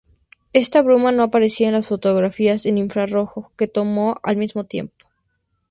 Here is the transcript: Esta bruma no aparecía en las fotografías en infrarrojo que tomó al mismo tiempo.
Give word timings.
Esta 0.53 0.81
bruma 0.81 1.11
no 1.11 1.21
aparecía 1.21 1.67
en 1.67 1.75
las 1.75 1.85
fotografías 1.85 2.65
en 2.65 2.79
infrarrojo 2.79 3.51
que 3.55 3.67
tomó 3.67 4.15
al 4.23 4.35
mismo 4.35 4.63
tiempo. 4.63 4.95